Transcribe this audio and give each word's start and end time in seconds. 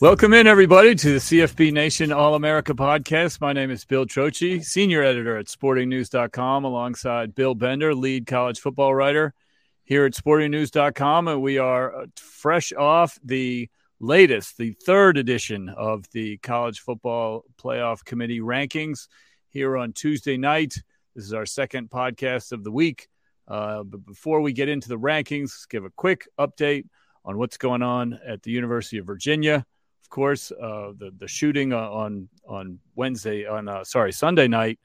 Welcome 0.00 0.32
in, 0.32 0.46
everybody, 0.46 0.94
to 0.94 1.14
the 1.14 1.18
CFB 1.18 1.72
Nation 1.72 2.12
All 2.12 2.36
America 2.36 2.72
podcast. 2.72 3.40
My 3.40 3.52
name 3.52 3.72
is 3.72 3.84
Bill 3.84 4.06
Trocchi, 4.06 4.64
senior 4.64 5.02
editor 5.02 5.36
at 5.36 5.46
sportingnews.com, 5.46 6.62
alongside 6.62 7.34
Bill 7.34 7.56
Bender, 7.56 7.96
lead 7.96 8.24
college 8.24 8.60
football 8.60 8.94
writer 8.94 9.34
here 9.82 10.04
at 10.04 10.12
sportingnews.com. 10.12 11.26
And 11.26 11.42
we 11.42 11.58
are 11.58 12.02
uh, 12.02 12.06
fresh 12.14 12.72
off 12.72 13.18
the 13.24 13.68
latest, 13.98 14.56
the 14.56 14.70
third 14.86 15.18
edition 15.18 15.68
of 15.68 16.04
the 16.12 16.36
College 16.36 16.78
Football 16.78 17.42
Playoff 17.60 18.04
Committee 18.04 18.38
rankings 18.38 19.08
here 19.48 19.76
on 19.76 19.92
Tuesday 19.92 20.36
night. 20.36 20.74
This 21.16 21.24
is 21.24 21.34
our 21.34 21.44
second 21.44 21.90
podcast 21.90 22.52
of 22.52 22.62
the 22.62 22.70
week. 22.70 23.08
Uh, 23.48 23.82
but 23.82 24.06
before 24.06 24.42
we 24.42 24.52
get 24.52 24.68
into 24.68 24.88
the 24.90 24.98
rankings, 24.98 25.50
let's 25.50 25.66
give 25.66 25.84
a 25.84 25.90
quick 25.90 26.28
update 26.38 26.84
on 27.24 27.36
what's 27.36 27.56
going 27.56 27.82
on 27.82 28.16
at 28.24 28.44
the 28.44 28.52
University 28.52 28.98
of 28.98 29.04
Virginia 29.04 29.66
of 30.08 30.10
course, 30.10 30.50
uh, 30.52 30.92
the 30.96 31.12
the 31.18 31.28
shooting 31.28 31.74
on 31.74 32.30
on 32.48 32.78
Wednesday 32.94 33.44
on 33.44 33.68
uh, 33.68 33.84
sorry 33.84 34.10
Sunday 34.10 34.48
night 34.48 34.78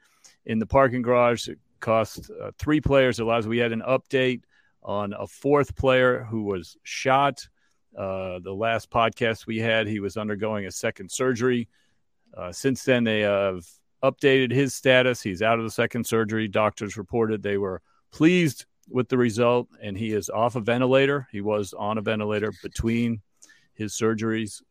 in 0.45 0.59
the 0.59 0.65
parking 0.65 1.01
garage 1.01 1.47
it 1.47 1.59
cost 1.79 2.29
uh, 2.41 2.51
three 2.59 2.81
players 2.81 3.15
their 3.15 3.25
lives. 3.25 3.47
We 3.47 3.57
had 3.57 3.71
an 3.71 3.83
update 3.87 4.41
on 4.83 5.13
a 5.17 5.25
fourth 5.25 5.77
player 5.77 6.27
who 6.29 6.43
was 6.43 6.75
shot. 6.83 7.47
Uh, 7.97 8.39
the 8.39 8.51
last 8.51 8.91
podcast 8.91 9.47
we 9.47 9.59
had, 9.59 9.87
he 9.87 10.01
was 10.01 10.17
undergoing 10.17 10.65
a 10.65 10.71
second 10.71 11.09
surgery. 11.09 11.69
Uh, 12.35 12.51
since 12.51 12.83
then, 12.83 13.05
they 13.05 13.21
have 13.21 13.65
updated 14.03 14.51
his 14.51 14.73
status. 14.73 15.21
He's 15.21 15.41
out 15.41 15.57
of 15.57 15.63
the 15.63 15.71
second 15.71 16.05
surgery. 16.05 16.49
Doctors 16.49 16.97
reported 16.97 17.41
they 17.41 17.57
were 17.57 17.81
pleased 18.11 18.65
with 18.89 19.07
the 19.07 19.17
result, 19.17 19.69
and 19.81 19.97
he 19.97 20.11
is 20.11 20.29
off 20.29 20.57
a 20.57 20.59
ventilator. 20.59 21.29
He 21.31 21.39
was 21.39 21.71
on 21.71 21.97
a 21.97 22.01
ventilator 22.01 22.51
between 22.61 23.21
his 23.73 23.93
surgeries. 23.93 24.61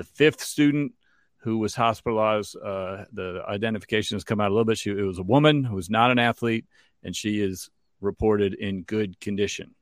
The 0.00 0.04
fifth 0.04 0.40
student 0.40 0.94
who 1.40 1.58
was 1.58 1.74
hospitalized, 1.74 2.56
uh, 2.56 3.04
the 3.12 3.44
identification 3.46 4.14
has 4.14 4.24
come 4.24 4.40
out 4.40 4.50
a 4.50 4.54
little 4.54 4.64
bit. 4.64 4.78
She, 4.78 4.88
it 4.88 5.02
was 5.02 5.18
a 5.18 5.22
woman 5.22 5.62
who 5.62 5.74
was 5.74 5.90
not 5.90 6.10
an 6.10 6.18
athlete, 6.18 6.64
and 7.04 7.14
she 7.14 7.42
is 7.42 7.68
reported 8.00 8.54
in 8.54 8.84
good 8.84 9.20
condition. 9.20 9.74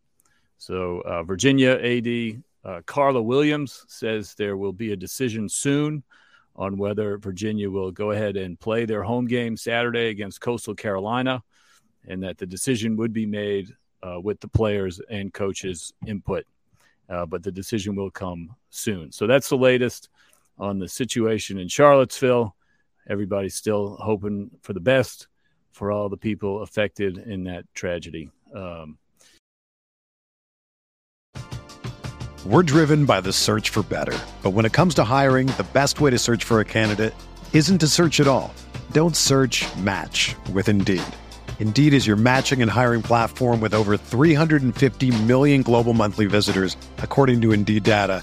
So, 0.57 1.03
uh, 1.03 1.23
Virginia 1.23 1.71
AD 1.71 2.43
uh, 2.65 2.83
Carla 2.85 3.23
Williams 3.23 3.85
says 3.87 4.35
there 4.35 4.57
will 4.57 4.73
be 4.73 4.91
a 4.91 4.97
decision 4.97 5.49
soon 5.49 6.03
on 6.57 6.79
whether 6.79 7.17
Virginia 7.19 7.71
will 7.71 7.93
go 7.93 8.11
ahead 8.11 8.37
and 8.37 8.59
play 8.59 8.87
their 8.87 9.05
home 9.05 9.29
game 9.29 9.57
Saturday 9.57 10.09
against 10.09 10.41
Coastal 10.41 10.75
Carolina, 10.75 11.45
and 12.09 12.25
that 12.25 12.39
the 12.39 12.47
decision 12.47 12.97
would 12.97 13.13
be 13.13 13.25
made 13.25 13.73
uh, 14.03 14.19
with 14.21 14.41
the 14.41 14.49
players 14.49 15.01
and 15.09 15.33
coaches' 15.33 15.93
input 16.09 16.45
uh, 17.09 17.27
but 17.27 17.43
the 17.43 17.53
decision 17.53 17.95
will 17.95 18.11
come 18.11 18.55
soon. 18.71 19.13
So 19.13 19.27
that's 19.27 19.49
the 19.49 19.57
latest 19.57 20.09
on 20.59 20.79
the 20.79 20.89
situation 20.89 21.59
in 21.59 21.69
Charlottesville. 21.69 22.55
Everybody's 23.09 23.55
still 23.55 23.97
hoping 24.01 24.51
for 24.61 24.73
the 24.73 24.81
best 24.81 25.29
for 25.73 25.91
all 25.93 26.09
the 26.09 26.17
people 26.17 26.63
affected 26.63 27.19
in 27.19 27.45
that 27.45 27.65
tragedy. 27.75 28.31
Um, 28.55 28.99
We're 32.47 32.63
driven 32.63 33.05
by 33.05 33.21
the 33.21 33.33
search 33.33 33.71
for 33.71 33.83
better. 33.83 34.17
But 34.43 34.51
when 34.53 34.65
it 34.65 34.73
comes 34.73 34.95
to 34.95 35.05
hiring, 35.05 35.49
the 35.49 35.67
best 35.75 36.01
way 36.01 36.11
to 36.11 36.19
search 36.19 36.45
for 36.45 36.61
a 36.61 36.65
candidate 36.65 37.13
isn't 37.53 37.79
to 37.79 37.89
search 37.89 38.21
at 38.21 38.29
all. 38.29 38.55
Don't 38.93 39.17
search 39.17 39.67
match 39.77 40.35
with 40.53 40.69
Indeed. 40.69 41.03
Indeed 41.59 41.93
is 41.93 42.07
your 42.07 42.17
matching 42.17 42.63
and 42.63 42.71
hiring 42.71 43.03
platform 43.03 43.61
with 43.61 43.75
over 43.75 43.97
350 43.97 45.25
million 45.25 45.63
global 45.63 45.93
monthly 45.93 46.27
visitors, 46.27 46.77
according 46.99 47.41
to 47.41 47.53
Indeed 47.53 47.83
data, 47.83 48.23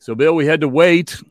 So, 0.00 0.14
Bill, 0.14 0.34
we 0.34 0.46
had 0.46 0.62
to 0.62 0.68
wait 0.68 1.22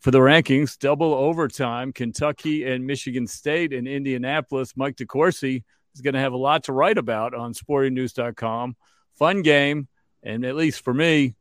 for 0.00 0.10
the 0.10 0.18
rankings, 0.18 0.78
double 0.78 1.14
overtime. 1.14 1.94
Kentucky 1.94 2.64
and 2.64 2.86
Michigan 2.86 3.26
State 3.26 3.72
and 3.72 3.88
Indianapolis. 3.88 4.76
Mike 4.76 4.96
DeCourcy 4.96 5.64
is 5.94 6.02
going 6.02 6.12
to 6.12 6.20
have 6.20 6.34
a 6.34 6.36
lot 6.36 6.64
to 6.64 6.74
write 6.74 6.98
about 6.98 7.34
on 7.34 7.54
sportingnews.com. 7.54 8.76
Fun 9.14 9.40
game. 9.40 9.88
And 10.22 10.44
at 10.44 10.56
least 10.56 10.84
for 10.84 10.92
me, 10.92 11.36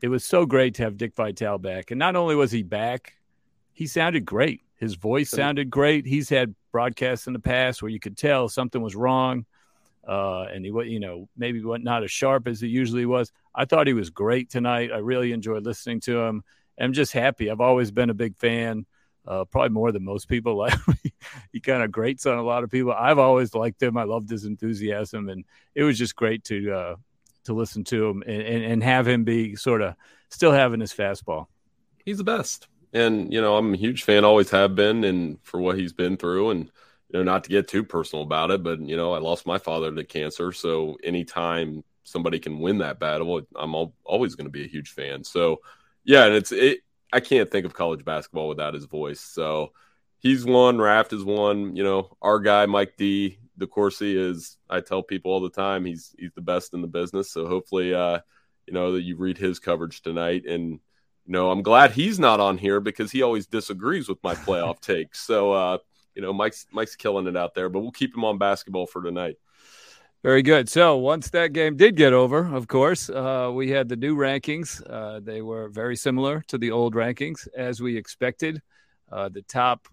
it 0.00 0.06
was 0.06 0.24
so 0.24 0.46
great 0.46 0.76
to 0.76 0.84
have 0.84 0.96
Dick 0.96 1.16
Vitale 1.16 1.58
back. 1.58 1.90
And 1.90 1.98
not 1.98 2.14
only 2.14 2.36
was 2.36 2.52
he 2.52 2.62
back, 2.62 3.14
he 3.72 3.88
sounded 3.88 4.24
great. 4.24 4.60
His 4.76 4.94
voice 4.94 5.30
sounded 5.30 5.68
great. 5.68 6.06
He's 6.06 6.28
had 6.28 6.54
broadcasts 6.70 7.26
in 7.26 7.32
the 7.32 7.40
past 7.40 7.82
where 7.82 7.90
you 7.90 7.98
could 7.98 8.16
tell 8.16 8.48
something 8.48 8.80
was 8.80 8.94
wrong 8.94 9.46
uh, 10.06 10.42
and 10.42 10.64
he 10.64 10.70
was, 10.70 10.86
you 10.86 11.00
know, 11.00 11.28
maybe 11.36 11.60
not 11.60 12.04
as 12.04 12.12
sharp 12.12 12.46
as 12.46 12.60
he 12.60 12.68
usually 12.68 13.06
was. 13.06 13.32
I 13.54 13.64
thought 13.64 13.86
he 13.86 13.92
was 13.92 14.10
great 14.10 14.50
tonight. 14.50 14.90
I 14.92 14.98
really 14.98 15.32
enjoyed 15.32 15.64
listening 15.64 16.00
to 16.00 16.20
him. 16.20 16.44
I'm 16.80 16.92
just 16.92 17.12
happy. 17.12 17.50
I've 17.50 17.60
always 17.60 17.90
been 17.90 18.10
a 18.10 18.14
big 18.14 18.36
fan 18.36 18.86
uh, 19.26 19.44
probably 19.44 19.70
more 19.70 19.92
than 19.92 20.04
most 20.04 20.28
people. 20.28 20.56
Like 20.62 20.78
he 21.52 21.60
kind 21.60 21.82
of 21.82 21.90
grates 21.90 22.26
on 22.26 22.38
a 22.38 22.42
lot 22.42 22.64
of 22.64 22.70
people. 22.70 22.92
I've 22.92 23.18
always 23.18 23.54
liked 23.54 23.82
him. 23.82 23.96
I 23.96 24.04
loved 24.04 24.30
his 24.30 24.44
enthusiasm, 24.44 25.28
and 25.28 25.44
it 25.74 25.82
was 25.82 25.98
just 25.98 26.16
great 26.16 26.44
to 26.44 26.72
uh, 26.72 26.96
to 27.44 27.54
listen 27.54 27.84
to 27.84 28.08
him 28.08 28.22
and, 28.26 28.42
and, 28.42 28.64
and 28.64 28.84
have 28.84 29.08
him 29.08 29.24
be 29.24 29.56
sort 29.56 29.82
of 29.82 29.94
still 30.28 30.52
having 30.52 30.80
his 30.80 30.92
fastball. 30.92 31.46
He's 32.04 32.18
the 32.18 32.24
best, 32.24 32.68
and 32.92 33.32
you 33.32 33.40
know 33.40 33.56
I'm 33.56 33.74
a 33.74 33.76
huge 33.76 34.04
fan, 34.04 34.24
always 34.24 34.50
have 34.50 34.74
been, 34.74 35.04
and 35.04 35.38
for 35.42 35.60
what 35.60 35.78
he's 35.78 35.92
been 35.92 36.16
through, 36.16 36.50
and 36.50 36.64
you 36.64 37.18
know 37.18 37.22
not 37.22 37.44
to 37.44 37.50
get 37.50 37.68
too 37.68 37.84
personal 37.84 38.24
about 38.24 38.50
it, 38.50 38.62
but 38.62 38.80
you 38.80 38.96
know 38.96 39.12
I 39.12 39.18
lost 39.18 39.46
my 39.46 39.58
father 39.58 39.92
to 39.94 40.04
cancer, 40.04 40.52
so 40.52 40.96
anytime 41.02 41.82
somebody 42.04 42.38
can 42.38 42.58
win 42.58 42.78
that 42.78 42.98
battle, 42.98 43.40
I'm 43.56 43.74
always 44.04 44.34
going 44.34 44.46
to 44.46 44.50
be 44.50 44.64
a 44.64 44.68
huge 44.68 44.90
fan. 44.90 45.24
So 45.24 45.60
yeah, 46.04 46.24
and 46.24 46.34
it's 46.34 46.52
it 46.52 46.80
I 47.12 47.20
can't 47.20 47.50
think 47.50 47.66
of 47.66 47.74
college 47.74 48.04
basketball 48.04 48.48
without 48.48 48.74
his 48.74 48.86
voice. 48.86 49.20
So 49.20 49.72
he's 50.18 50.44
one, 50.44 50.78
Raft 50.78 51.12
is 51.12 51.24
one. 51.24 51.76
You 51.76 51.84
know, 51.84 52.16
our 52.22 52.40
guy 52.40 52.66
Mike 52.66 52.96
D. 52.96 53.38
DeCourcy 53.58 54.16
is. 54.16 54.56
I 54.68 54.80
tell 54.80 55.02
people 55.02 55.30
all 55.30 55.40
the 55.40 55.50
time 55.50 55.84
he's 55.84 56.14
he's 56.18 56.32
the 56.34 56.40
best 56.40 56.74
in 56.74 56.80
the 56.80 56.88
business. 56.88 57.30
So 57.30 57.46
hopefully, 57.46 57.94
uh, 57.94 58.20
you 58.66 58.72
know 58.72 58.92
that 58.92 59.02
you 59.02 59.16
read 59.16 59.38
his 59.38 59.58
coverage 59.58 60.02
tonight. 60.02 60.46
And 60.46 60.70
you 61.26 61.32
know, 61.32 61.50
I'm 61.50 61.62
glad 61.62 61.92
he's 61.92 62.18
not 62.18 62.40
on 62.40 62.58
here 62.58 62.80
because 62.80 63.12
he 63.12 63.22
always 63.22 63.46
disagrees 63.46 64.08
with 64.08 64.22
my 64.22 64.34
playoff 64.34 64.80
takes. 64.80 65.20
So 65.20 65.52
uh, 65.52 65.78
you 66.14 66.22
know, 66.22 66.32
Mike's 66.32 66.66
Mike's 66.72 66.96
killing 66.96 67.26
it 67.26 67.36
out 67.36 67.54
there. 67.54 67.68
But 67.68 67.80
we'll 67.80 67.92
keep 67.92 68.16
him 68.16 68.24
on 68.24 68.38
basketball 68.38 68.86
for 68.86 69.02
tonight. 69.02 69.36
Very 70.22 70.42
good. 70.42 70.68
So 70.68 70.98
once 70.98 71.30
that 71.30 71.52
game 71.52 71.76
did 71.76 71.96
get 71.96 72.12
over, 72.12 72.46
of 72.54 72.68
course, 72.68 73.10
uh, 73.10 73.50
we 73.52 73.70
had 73.70 73.88
the 73.88 73.96
new 73.96 74.16
rankings. 74.16 74.80
Uh, 74.88 75.18
they 75.18 75.42
were 75.42 75.68
very 75.68 75.96
similar 75.96 76.44
to 76.46 76.58
the 76.58 76.70
old 76.70 76.94
rankings, 76.94 77.48
as 77.56 77.82
we 77.82 77.96
expected. 77.96 78.62
Uh, 79.10 79.30
the 79.30 79.42
top, 79.42 79.88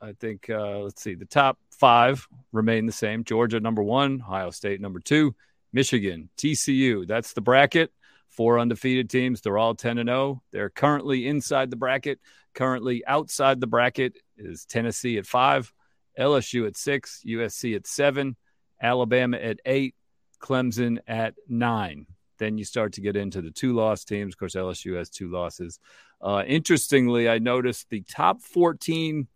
I 0.00 0.12
think, 0.12 0.48
uh, 0.48 0.78
let's 0.78 1.02
see, 1.02 1.14
the 1.14 1.26
top 1.26 1.58
five 1.70 2.26
remain 2.50 2.86
the 2.86 2.92
same. 2.92 3.24
Georgia 3.24 3.60
number 3.60 3.82
one, 3.82 4.22
Ohio 4.26 4.48
State 4.48 4.80
number 4.80 5.00
two, 5.00 5.34
Michigan, 5.70 6.30
TCU. 6.38 7.06
That's 7.06 7.34
the 7.34 7.42
bracket. 7.42 7.92
Four 8.30 8.58
undefeated 8.58 9.10
teams. 9.10 9.42
They're 9.42 9.58
all 9.58 9.74
10 9.74 9.98
and 9.98 10.08
0. 10.08 10.42
They're 10.50 10.70
currently 10.70 11.28
inside 11.28 11.68
the 11.68 11.76
bracket. 11.76 12.20
Currently 12.54 13.04
outside 13.06 13.60
the 13.60 13.66
bracket 13.66 14.16
is 14.38 14.64
Tennessee 14.64 15.18
at 15.18 15.26
five, 15.26 15.70
LSU 16.18 16.66
at 16.66 16.78
six, 16.78 17.22
USC 17.26 17.76
at 17.76 17.86
seven. 17.86 18.36
Alabama 18.84 19.38
at 19.38 19.58
eight, 19.64 19.94
Clemson 20.40 20.98
at 21.08 21.34
nine. 21.48 22.06
Then 22.38 22.58
you 22.58 22.64
start 22.64 22.92
to 22.94 23.00
get 23.00 23.16
into 23.16 23.40
the 23.40 23.50
two 23.50 23.72
loss 23.72 24.04
teams. 24.04 24.34
Of 24.34 24.38
course, 24.38 24.54
LSU 24.54 24.96
has 24.96 25.08
two 25.08 25.30
losses. 25.30 25.80
Uh, 26.20 26.42
interestingly, 26.46 27.28
I 27.28 27.38
noticed 27.38 27.88
the 27.88 28.02
top 28.02 28.42
14 28.42 29.26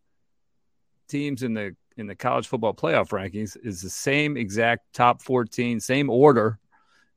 teams 1.08 1.42
in 1.42 1.54
the 1.54 1.74
in 1.96 2.06
the 2.06 2.14
college 2.14 2.46
football 2.46 2.74
playoff 2.74 3.08
rankings 3.08 3.56
is 3.64 3.82
the 3.82 3.90
same 3.90 4.36
exact 4.36 4.92
top 4.92 5.20
14, 5.20 5.80
same 5.80 6.08
order 6.10 6.60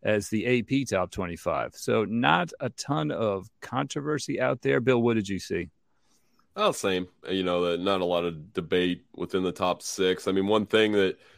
as 0.02 0.30
the 0.30 0.60
AP 0.60 0.88
top 0.90 1.12
25. 1.12 1.76
So 1.76 2.06
not 2.06 2.52
a 2.60 2.70
ton 2.70 3.12
of 3.12 3.48
controversy 3.62 4.42
out 4.42 4.62
there. 4.64 4.80
Bill, 4.80 5.00
what 5.00 5.14
did 5.14 5.30
you 5.30 5.38
see? 5.38 5.70
Oh, 6.56 6.72
same. 6.72 7.08
You 7.30 7.44
know, 7.44 7.76
not 7.76 8.02
a 8.02 8.06
lot 8.06 8.26
of 8.26 8.54
debate 8.54 9.04
within 9.16 9.44
the 9.44 9.52
top 9.52 9.84
six. 9.84 10.28
I 10.28 10.32
mean, 10.32 10.48
one 10.48 10.66
thing 10.66 10.94
that– 10.94 11.20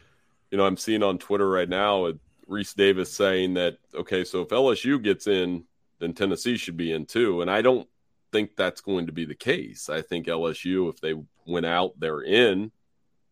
you 0.54 0.58
know, 0.58 0.66
I'm 0.66 0.76
seeing 0.76 1.02
on 1.02 1.18
Twitter 1.18 1.50
right 1.50 1.68
now 1.68 2.12
Rece 2.48 2.76
Davis 2.76 3.12
saying 3.12 3.54
that 3.54 3.78
okay, 3.92 4.22
so 4.22 4.42
if 4.42 4.50
LSU 4.50 5.02
gets 5.02 5.26
in, 5.26 5.64
then 5.98 6.14
Tennessee 6.14 6.56
should 6.56 6.76
be 6.76 6.92
in 6.92 7.06
too, 7.06 7.42
and 7.42 7.50
I 7.50 7.60
don't 7.60 7.88
think 8.30 8.54
that's 8.54 8.80
going 8.80 9.06
to 9.06 9.12
be 9.12 9.24
the 9.24 9.34
case. 9.34 9.88
I 9.88 10.00
think 10.00 10.28
LSU, 10.28 10.88
if 10.88 11.00
they 11.00 11.14
went 11.44 11.66
out, 11.66 11.98
they're 11.98 12.20
in, 12.20 12.70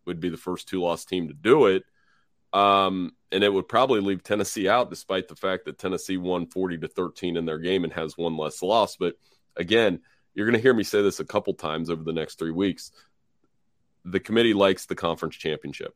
would 0.05 0.19
be 0.19 0.31
the 0.31 0.37
first 0.37 0.69
two 0.69 0.81
loss 0.83 1.05
team 1.05 1.29
to 1.29 1.35
do 1.35 1.67
it. 1.67 1.85
Um, 2.53 3.13
and 3.31 3.45
it 3.45 3.53
would 3.53 3.69
probably 3.69 4.01
leave 4.01 4.25
Tennessee 4.25 4.69
out, 4.69 4.91
despite 4.91 5.29
the 5.29 5.37
fact 5.37 5.67
that 5.67 5.79
Tennessee 5.79 6.17
won 6.17 6.49
40 6.49 6.79
to 6.79 6.89
13 6.89 7.37
in 7.37 7.45
their 7.45 7.59
game 7.59 7.85
and 7.85 7.93
has 7.93 8.19
one 8.19 8.37
less 8.37 8.65
loss. 8.65 8.97
But 8.97 9.15
again, 9.57 10.01
you're 10.35 10.47
going 10.47 10.59
to 10.59 10.63
hear 10.63 10.75
me 10.75 10.83
say 10.83 11.03
this 11.03 11.21
a 11.21 11.25
couple 11.25 11.55
times 11.55 11.89
over 11.89 12.03
the 12.03 12.13
next 12.13 12.41
three 12.41 12.51
weeks. 12.51 12.91
The 14.05 14.19
committee 14.19 14.55
likes 14.55 14.87
the 14.87 14.97
conference 14.97 15.37
championship. 15.37 15.95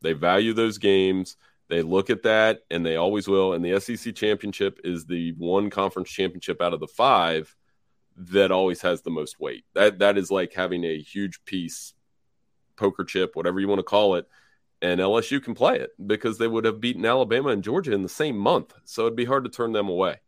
They 0.00 0.12
value 0.12 0.52
those 0.52 0.78
games. 0.78 1.36
They 1.68 1.82
look 1.82 2.08
at 2.08 2.22
that, 2.22 2.60
and 2.70 2.84
they 2.84 2.96
always 2.96 3.28
will. 3.28 3.52
And 3.52 3.64
the 3.64 3.78
SEC 3.80 4.14
championship 4.14 4.80
is 4.84 5.04
the 5.04 5.32
one 5.32 5.70
conference 5.70 6.10
championship 6.10 6.62
out 6.62 6.72
of 6.72 6.80
the 6.80 6.86
five 6.86 7.54
that 8.16 8.50
always 8.50 8.82
has 8.82 9.02
the 9.02 9.10
most 9.10 9.38
weight. 9.38 9.64
That 9.74 9.98
that 10.00 10.18
is 10.18 10.30
like 10.30 10.52
having 10.52 10.84
a 10.84 11.00
huge 11.00 11.44
piece, 11.44 11.94
poker 12.76 13.04
chip, 13.04 13.36
whatever 13.36 13.60
you 13.60 13.68
want 13.68 13.80
to 13.80 13.84
call 13.84 14.16
it. 14.16 14.26
And 14.80 15.00
LSU 15.00 15.42
can 15.42 15.54
play 15.54 15.78
it 15.78 15.90
because 16.04 16.38
they 16.38 16.46
would 16.46 16.64
have 16.64 16.80
beaten 16.80 17.04
Alabama 17.04 17.48
and 17.50 17.64
Georgia 17.64 17.92
in 17.92 18.02
the 18.02 18.08
same 18.08 18.38
month. 18.38 18.74
So 18.84 19.02
it'd 19.02 19.16
be 19.16 19.24
hard 19.24 19.44
to 19.44 19.50
turn 19.50 19.72
them 19.72 19.88
away. 19.88 20.20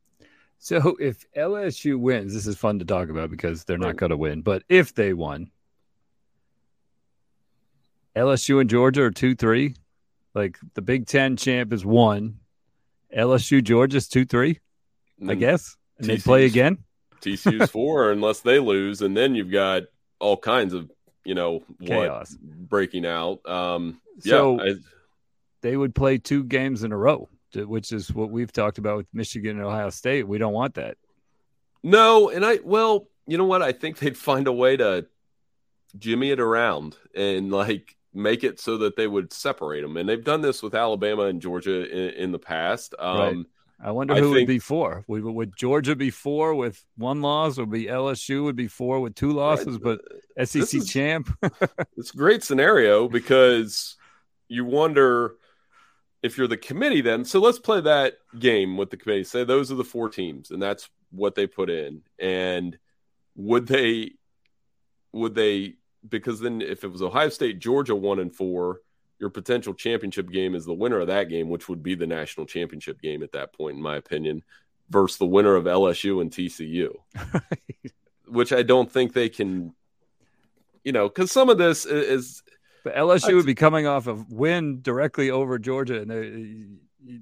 So 0.58 0.96
if 1.00 1.24
LSU 1.32 1.98
wins, 1.98 2.34
this 2.34 2.46
is 2.46 2.56
fun 2.56 2.80
to 2.80 2.84
talk 2.84 3.08
about 3.08 3.30
because 3.30 3.64
they're 3.64 3.78
not 3.78 3.96
going 3.96 4.10
to 4.10 4.16
win. 4.16 4.42
But 4.42 4.62
if 4.68 4.94
they 4.94 5.14
won, 5.14 5.50
LSU 8.20 8.60
and 8.60 8.68
Georgia 8.68 9.02
are 9.04 9.10
two 9.10 9.34
three. 9.34 9.74
Like 10.34 10.58
the 10.74 10.82
Big 10.82 11.06
Ten 11.06 11.36
champ 11.36 11.72
is 11.72 11.84
one. 11.84 12.38
LSU 13.16 13.62
Georgia's 13.62 14.08
two 14.08 14.24
three. 14.24 14.60
I 15.26 15.34
guess. 15.34 15.76
And 15.98 16.06
they 16.06 16.18
play 16.18 16.44
again. 16.44 16.78
TCU's 17.20 17.70
four 17.72 18.10
unless 18.10 18.40
they 18.40 18.58
lose, 18.58 19.02
and 19.02 19.16
then 19.16 19.34
you've 19.34 19.50
got 19.50 19.84
all 20.18 20.36
kinds 20.36 20.74
of 20.74 20.90
you 21.24 21.34
know 21.34 21.62
chaos 21.84 22.36
breaking 22.40 23.06
out. 23.06 23.46
Um, 23.48 24.00
so 24.20 24.62
yeah, 24.62 24.72
I, 24.72 24.74
they 25.62 25.76
would 25.76 25.94
play 25.94 26.18
two 26.18 26.44
games 26.44 26.82
in 26.82 26.92
a 26.92 26.96
row, 26.96 27.28
which 27.54 27.92
is 27.92 28.12
what 28.12 28.30
we've 28.30 28.52
talked 28.52 28.78
about 28.78 28.98
with 28.98 29.06
Michigan 29.12 29.56
and 29.56 29.66
Ohio 29.66 29.90
State. 29.90 30.28
We 30.28 30.38
don't 30.38 30.54
want 30.54 30.74
that. 30.74 30.96
No, 31.82 32.30
and 32.30 32.44
I 32.44 32.58
well, 32.62 33.08
you 33.26 33.38
know 33.38 33.46
what? 33.46 33.62
I 33.62 33.72
think 33.72 33.98
they'd 33.98 34.16
find 34.16 34.46
a 34.46 34.52
way 34.52 34.76
to 34.76 35.06
jimmy 35.98 36.30
it 36.30 36.38
around 36.38 36.96
and 37.16 37.50
like 37.50 37.96
make 38.12 38.44
it 38.44 38.60
so 38.60 38.78
that 38.78 38.96
they 38.96 39.06
would 39.06 39.32
separate 39.32 39.82
them. 39.82 39.96
And 39.96 40.08
they've 40.08 40.24
done 40.24 40.40
this 40.40 40.62
with 40.62 40.74
Alabama 40.74 41.24
and 41.24 41.40
Georgia 41.40 41.88
in, 41.88 42.24
in 42.24 42.32
the 42.32 42.38
past. 42.38 42.94
Um, 42.98 43.18
right. 43.18 43.36
I 43.82 43.92
wonder 43.92 44.14
who 44.14 44.18
I 44.18 44.22
think, 44.22 44.34
would 44.34 44.46
be 44.46 44.58
four. 44.58 45.04
Would, 45.06 45.24
would 45.24 45.56
Georgia 45.56 45.96
be 45.96 46.10
four 46.10 46.54
with 46.54 46.84
one 46.96 47.22
loss, 47.22 47.58
or 47.58 47.64
be 47.64 47.86
LSU 47.86 48.44
would 48.44 48.56
be 48.56 48.66
four 48.66 49.00
with 49.00 49.14
two 49.14 49.32
losses, 49.32 49.78
right. 49.78 49.98
but 50.36 50.48
SEC 50.48 50.74
is, 50.74 50.88
champ? 50.88 51.30
it's 51.96 52.12
a 52.12 52.16
great 52.16 52.42
scenario 52.42 53.08
because 53.08 53.96
you 54.48 54.66
wonder 54.66 55.36
if 56.22 56.36
you're 56.36 56.48
the 56.48 56.58
committee 56.58 57.00
then. 57.00 57.24
So 57.24 57.40
let's 57.40 57.58
play 57.58 57.80
that 57.80 58.14
game 58.38 58.76
with 58.76 58.90
the 58.90 58.98
committee. 58.98 59.24
Say 59.24 59.44
those 59.44 59.72
are 59.72 59.76
the 59.76 59.84
four 59.84 60.10
teams, 60.10 60.50
and 60.50 60.60
that's 60.60 60.90
what 61.10 61.34
they 61.34 61.46
put 61.46 61.70
in. 61.70 62.02
And 62.18 62.78
would 63.34 63.66
they 63.66 64.12
would 65.12 65.34
they 65.34 65.74
because 66.08 66.40
then 66.40 66.60
if 66.60 66.84
it 66.84 66.88
was 66.88 67.02
Ohio 67.02 67.28
State, 67.28 67.58
Georgia 67.58 67.94
one 67.94 68.18
and 68.18 68.34
four, 68.34 68.80
your 69.18 69.30
potential 69.30 69.74
championship 69.74 70.30
game 70.30 70.54
is 70.54 70.64
the 70.64 70.72
winner 70.72 70.98
of 71.00 71.08
that 71.08 71.28
game, 71.28 71.48
which 71.48 71.68
would 71.68 71.82
be 71.82 71.94
the 71.94 72.06
national 72.06 72.46
championship 72.46 73.00
game 73.02 73.22
at 73.22 73.32
that 73.32 73.52
point, 73.52 73.76
in 73.76 73.82
my 73.82 73.96
opinion, 73.96 74.42
versus 74.88 75.18
the 75.18 75.26
winner 75.26 75.54
of 75.54 75.64
LSU 75.64 76.22
and 76.22 76.30
TCU, 76.30 76.94
which 78.26 78.52
I 78.52 78.62
don't 78.62 78.90
think 78.90 79.12
they 79.12 79.28
can, 79.28 79.74
you 80.84 80.92
know, 80.92 81.08
because 81.08 81.30
some 81.30 81.50
of 81.50 81.58
this 81.58 81.84
is. 81.86 82.42
But 82.82 82.94
LSU 82.94 83.34
would 83.34 83.44
be 83.44 83.54
coming 83.54 83.86
off 83.86 84.06
a 84.06 84.14
win 84.30 84.80
directly 84.80 85.30
over 85.30 85.58
Georgia, 85.58 86.00
and 86.00 86.10
uh, 86.10 86.14
they, 86.14 86.70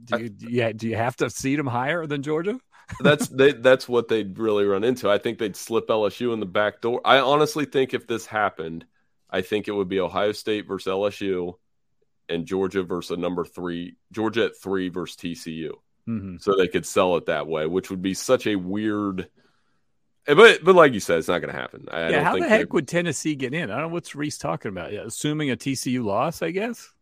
do 0.04 0.24
you, 0.24 0.30
yeah, 0.48 0.70
do 0.70 0.86
you 0.86 0.94
have 0.94 1.16
to 1.16 1.28
seed 1.30 1.58
them 1.58 1.66
higher 1.66 2.06
than 2.06 2.22
Georgia? 2.22 2.60
That's 3.00 3.28
they, 3.28 3.52
that's 3.52 3.88
what 3.88 4.08
they'd 4.08 4.38
really 4.38 4.64
run 4.64 4.84
into. 4.84 5.10
I 5.10 5.18
think 5.18 5.38
they'd 5.38 5.56
slip 5.56 5.88
LSU 5.88 6.32
in 6.32 6.40
the 6.40 6.46
back 6.46 6.80
door. 6.80 7.00
I 7.04 7.18
honestly 7.18 7.64
think 7.64 7.94
if 7.94 8.06
this 8.06 8.26
happened, 8.26 8.86
I 9.30 9.42
think 9.42 9.68
it 9.68 9.72
would 9.72 9.88
be 9.88 10.00
Ohio 10.00 10.32
State 10.32 10.66
versus 10.66 10.90
LSU 10.90 11.54
and 12.28 12.46
Georgia 12.46 12.82
versus 12.82 13.16
a 13.16 13.20
number 13.20 13.44
three, 13.44 13.96
Georgia 14.12 14.46
at 14.46 14.56
three 14.56 14.88
versus 14.88 15.16
TCU. 15.16 15.72
Mm-hmm. 16.08 16.36
So 16.40 16.56
they 16.56 16.68
could 16.68 16.86
sell 16.86 17.16
it 17.16 17.26
that 17.26 17.46
way, 17.46 17.66
which 17.66 17.90
would 17.90 18.02
be 18.02 18.14
such 18.14 18.46
a 18.46 18.56
weird. 18.56 19.28
But 20.26 20.64
but 20.64 20.74
like 20.74 20.92
you 20.92 21.00
said, 21.00 21.18
it's 21.18 21.28
not 21.28 21.40
going 21.40 21.54
to 21.54 21.60
happen. 21.60 21.86
I, 21.90 22.10
yeah, 22.10 22.22
how 22.22 22.38
the 22.38 22.48
heck 22.48 22.72
would 22.72 22.88
Tennessee 22.88 23.34
get 23.34 23.54
in? 23.54 23.70
I 23.70 23.74
don't 23.74 23.88
know 23.88 23.94
what's 23.94 24.12
Rece 24.12 24.40
talking 24.40 24.70
about. 24.70 24.92
Yeah, 24.92 25.02
assuming 25.06 25.50
a 25.50 25.56
TCU 25.56 26.04
loss, 26.04 26.42
I 26.42 26.50
guess. 26.50 26.92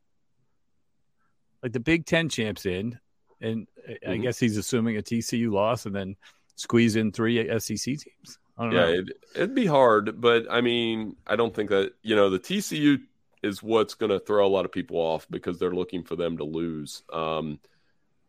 Like 1.62 1.72
the 1.72 1.80
Big 1.80 2.06
Ten 2.06 2.28
champs 2.28 2.66
in, 2.66 2.98
and 3.40 3.66
mm-hmm. 3.88 4.10
I 4.10 4.16
guess 4.18 4.38
he's 4.38 4.56
assuming 4.56 4.96
a 4.96 5.02
TCU 5.02 5.50
loss 5.50 5.86
and 5.86 5.94
then 5.94 6.16
squeeze 6.56 6.96
in 6.96 7.12
three 7.12 7.46
SEC 7.58 7.76
teams. 7.76 8.38
yeah, 8.58 8.68
know. 8.68 8.88
It, 8.88 9.08
it'd 9.34 9.54
be 9.54 9.66
hard, 9.66 10.20
but 10.20 10.46
I 10.50 10.60
mean, 10.60 11.16
I 11.26 11.36
don't 11.36 11.54
think 11.54 11.70
that 11.70 11.92
you 12.02 12.16
know 12.16 12.30
the 12.30 12.38
TCU 12.38 13.00
is 13.42 13.62
what's 13.62 13.94
going 13.94 14.10
to 14.10 14.18
throw 14.18 14.46
a 14.46 14.48
lot 14.48 14.64
of 14.64 14.72
people 14.72 14.96
off 14.96 15.26
because 15.30 15.58
they're 15.58 15.74
looking 15.74 16.02
for 16.02 16.16
them 16.16 16.38
to 16.38 16.44
lose. 16.44 17.02
Um, 17.12 17.60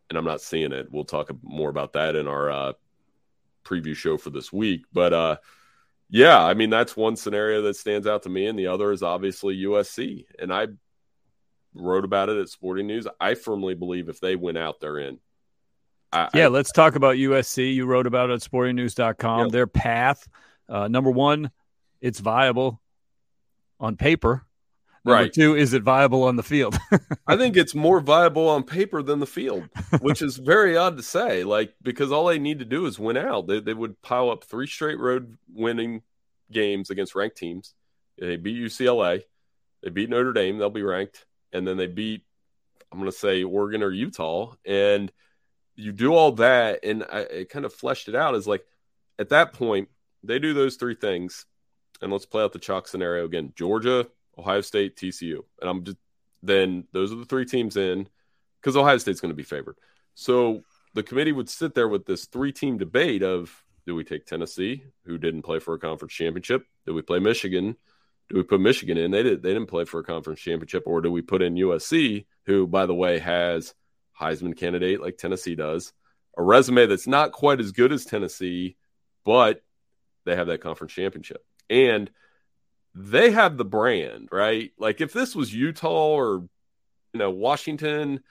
and 0.10 0.18
I'm 0.18 0.26
not 0.26 0.42
seeing 0.42 0.72
it. 0.72 0.92
We'll 0.92 1.06
talk 1.06 1.32
more 1.42 1.70
about 1.70 1.94
that 1.94 2.16
in 2.16 2.28
our 2.28 2.50
uh, 2.50 2.74
preview 3.66 3.96
show 3.96 4.18
for 4.18 4.30
this 4.30 4.54
week. 4.54 4.86
But 4.94 5.14
uh, 5.14 5.38
Yeah, 6.10 6.44
I 6.44 6.54
mean 6.54 6.70
that's 6.70 6.96
one 6.96 7.16
scenario 7.16 7.62
that 7.64 7.76
stands 7.76 8.08
out 8.08 8.24
to 8.24 8.30
me, 8.30 8.48
and 8.48 8.58
the 8.58 8.68
other 8.68 8.92
is 8.92 9.04
obviously 9.04 9.58
USC. 9.64 10.26
And 10.40 10.54
I 10.54 10.68
wrote 11.74 12.06
about 12.06 12.30
it 12.30 12.38
at 12.38 12.50
Sporting 12.50 12.88
News. 12.88 13.08
I 13.20 13.36
firmly 13.36 13.76
believe 13.76 14.10
if 14.10 14.20
they 14.20 14.36
went 14.36 14.58
out, 14.58 14.80
they're 14.80 15.00
in. 15.00 15.20
I, 16.12 16.30
yeah, 16.34 16.46
I, 16.46 16.48
let's 16.48 16.72
talk 16.72 16.96
about 16.96 17.16
USC. 17.16 17.74
You 17.74 17.86
wrote 17.86 18.08
about 18.08 18.30
it 18.30 18.34
at 18.34 18.40
sportingnews.com. 18.40 19.42
Yep. 19.42 19.52
Their 19.52 19.68
path, 19.68 20.28
uh, 20.70 20.88
number 20.88 21.12
one, 21.12 21.52
it's 22.02 22.20
viable 22.20 22.82
on 23.80 23.98
paper. 23.98 24.46
Number 25.04 25.24
right. 25.24 25.34
two, 25.34 25.56
is 25.56 25.74
it 25.74 25.84
viable 25.84 26.24
on 26.24 26.36
the 26.36 26.44
field? 26.44 26.78
I 27.28 27.38
think 27.38 27.56
it's 27.56 27.74
more 27.74 28.02
viable 28.02 28.50
on 28.50 28.64
paper 28.64 29.02
than 29.02 29.20
the 29.20 29.26
field, 29.26 29.70
which 30.02 30.22
is 30.22 30.36
very 30.36 30.76
odd 30.76 30.98
to 30.98 31.04
say. 31.04 31.46
Like 31.46 31.74
because 31.82 32.12
all 32.12 32.26
they 32.26 32.40
need 32.40 32.60
to 32.60 32.66
do 32.66 32.86
is 32.88 33.00
win 33.00 33.16
out. 33.16 33.48
They, 33.48 33.62
they 33.62 33.74
would 33.74 34.02
pile 34.02 34.30
up 34.30 34.44
three 34.44 34.68
straight 34.68 35.00
road 35.00 35.38
winning 35.54 36.02
games 36.52 36.90
against 36.90 37.16
ranked 37.16 37.38
teams. 37.38 37.74
They 38.20 38.36
beat 38.36 38.58
UCLA, 38.58 39.24
they 39.82 39.90
beat 39.92 40.10
Notre 40.10 40.34
Dame, 40.34 40.58
they'll 40.58 40.70
be 40.70 40.82
ranked, 40.82 41.26
and 41.54 41.68
then 41.68 41.78
they 41.78 41.88
beat 41.88 42.24
I'm 42.92 43.00
going 43.00 43.12
to 43.12 43.18
say 43.18 43.44
Oregon 43.44 43.84
or 43.84 43.92
Utah, 43.92 44.54
and 44.66 45.12
you 45.76 45.92
do 45.92 46.14
all 46.14 46.32
that, 46.34 46.84
and 46.84 47.04
I, 47.12 47.20
it 47.20 47.50
kind 47.50 47.66
of 47.66 47.74
fleshed 47.74 48.08
it 48.08 48.16
out 48.16 48.36
as 48.36 48.48
like 48.48 48.66
at 49.20 49.30
that 49.30 49.54
point 49.54 49.90
they 50.24 50.40
do 50.40 50.54
those 50.54 50.76
three 50.76 50.96
things, 50.96 51.46
and 52.02 52.12
let's 52.12 52.26
play 52.26 52.44
out 52.44 52.54
the 52.54 52.60
chalk 52.60 52.88
scenario 52.88 53.26
again: 53.26 53.54
Georgia, 53.56 54.08
Ohio 54.38 54.62
State, 54.62 54.96
TCU, 54.96 55.44
and 55.62 55.70
I'm 55.70 55.84
just 55.84 55.98
then 56.44 56.86
those 56.94 57.12
are 57.12 57.16
the 57.18 57.26
three 57.26 57.46
teams 57.46 57.78
in 57.78 58.08
because 58.62 58.78
Ohio 58.78 58.98
State's 58.98 59.20
going 59.20 59.32
to 59.32 59.36
be 59.36 59.44
favored. 59.44 59.78
So 60.16 60.64
the 60.94 61.04
committee 61.04 61.32
would 61.32 61.50
sit 61.50 61.76
there 61.76 61.88
with 61.88 62.06
this 62.06 62.26
three 62.26 62.52
team 62.52 62.78
debate 62.78 63.24
of 63.24 63.64
do 63.86 63.96
we 63.96 64.04
take 64.04 64.26
Tennessee, 64.26 64.84
who 65.06 65.18
didn't 65.18 65.44
play 65.44 65.60
for 65.60 65.74
a 65.74 65.80
conference 65.80 66.14
championship? 66.14 66.66
Do 66.86 66.94
we 66.94 67.02
play 67.02 67.20
Michigan? 67.20 67.78
Do 68.30 68.36
we 68.36 68.44
put 68.44 68.60
Michigan 68.60 68.98
in? 68.98 69.12
They 69.12 69.24
did 69.24 69.42
they 69.42 69.54
didn't 69.54 69.70
play 69.70 69.86
for 69.86 70.00
a 70.00 70.04
conference 70.04 70.40
championship, 70.40 70.84
or 70.86 71.02
do 71.02 71.12
we 71.12 71.22
put 71.22 71.42
in 71.42 71.56
USC, 71.56 72.26
who 72.46 72.68
by 72.68 72.86
the 72.86 72.96
way 72.96 73.20
has 73.20 73.74
Heisman 74.20 74.58
candidate 74.58 75.02
like 75.02 75.18
Tennessee 75.18 75.56
does, 75.56 75.94
a 76.38 76.44
resume 76.44 76.86
that's 76.88 77.08
not 77.08 77.32
quite 77.32 77.60
as 77.60 77.72
good 77.72 77.92
as 77.92 78.06
Tennessee, 78.06 78.76
but 79.24 79.62
they 80.26 80.36
have 80.36 80.48
that 80.48 80.62
conference 80.62 80.94
championship. 80.94 81.44
And 81.70 82.10
they 82.94 83.32
have 83.32 83.58
the 83.58 83.66
brand, 83.66 84.30
right? 84.32 84.72
Like 84.78 85.02
if 85.02 85.14
this 85.14 85.36
was 85.36 85.54
Utah 85.54 86.16
or 86.16 86.48
you 87.14 87.20
know 87.20 87.32
Washington, 87.32 88.22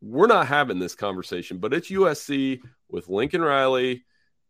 we're 0.00 0.26
not 0.26 0.46
having 0.46 0.78
this 0.78 0.94
conversation, 0.94 1.58
but 1.58 1.72
it's 1.72 1.90
USC 1.90 2.60
with 2.90 3.08
Lincoln 3.08 3.42
Riley. 3.42 4.04